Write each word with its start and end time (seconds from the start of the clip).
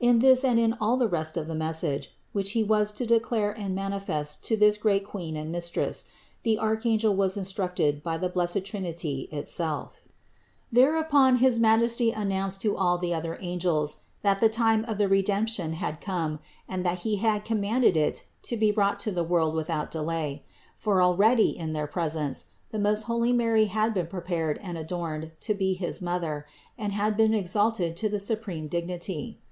In 0.00 0.18
this 0.18 0.42
and 0.42 0.58
in 0.58 0.72
all 0.80 0.96
the 0.96 1.06
rest 1.06 1.36
of 1.36 1.46
the 1.46 1.54
message, 1.54 2.10
which 2.32 2.50
he 2.50 2.64
was 2.64 2.90
to 2.90 3.06
declare 3.06 3.52
and 3.56 3.76
manifest 3.76 4.42
to 4.46 4.56
this 4.56 4.76
great 4.76 5.04
Queen 5.04 5.36
and 5.36 5.52
Mistress, 5.52 6.04
the 6.42 6.58
archangel 6.58 7.14
was 7.14 7.36
in 7.36 7.44
structed 7.44 8.02
by 8.02 8.18
the 8.18 8.28
blessed 8.28 8.64
Trinity 8.64 9.28
itself. 9.30 10.00
112. 10.72 10.72
Thereupon 10.72 11.36
his 11.36 11.60
Majesty 11.60 12.10
announced 12.10 12.60
to 12.62 12.76
all 12.76 12.98
the 12.98 13.14
other 13.14 13.38
angels 13.40 13.98
that 14.22 14.40
the 14.40 14.48
time 14.48 14.84
of 14.86 14.98
the 14.98 15.06
Redemption 15.06 15.74
had 15.74 16.00
come 16.00 16.40
and 16.68 16.84
that 16.84 17.02
He 17.02 17.18
had 17.18 17.44
commanded 17.44 17.96
it 17.96 18.24
to 18.50 18.56
be 18.56 18.72
brought 18.72 18.98
to 18.98 19.12
the 19.12 19.22
world 19.22 19.54
without 19.54 19.92
delay; 19.92 20.42
for 20.74 21.00
already, 21.00 21.50
in 21.56 21.72
their 21.72 21.84
own 21.86 21.92
presence, 21.92 22.46
the 22.72 22.80
most 22.80 23.04
holy 23.04 23.32
Maty 23.32 23.66
had 23.66 23.94
been 23.94 24.08
prepared 24.08 24.58
and 24.60 24.76
adorned 24.76 25.30
to 25.42 25.54
be 25.54 25.74
his 25.74 26.02
Mother, 26.02 26.46
and 26.76 26.92
had 26.94 27.16
been 27.16 27.32
exalted 27.32 27.96
to 27.98 28.08
the 28.08 28.18
supreme 28.18 28.66
dig 28.66 28.88
nity. 28.88 29.36